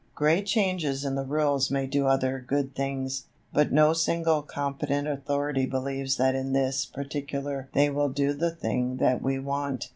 Great 0.15 0.47
changes 0.47 1.05
in 1.05 1.13
the 1.13 1.21
rules 1.23 1.69
may 1.69 1.85
do 1.85 2.07
other 2.07 2.39
good 2.47 2.73
things, 2.73 3.25
but 3.53 3.71
no 3.71 3.93
single 3.93 4.41
competent 4.41 5.07
authority 5.07 5.67
believes 5.67 6.17
that 6.17 6.33
in 6.33 6.53
this 6.53 6.87
particular 6.87 7.69
they 7.73 7.87
will 7.87 8.09
do 8.09 8.33
the 8.33 8.49
thing 8.49 8.97
that 8.97 9.21
we 9.21 9.37
want. 9.37 9.89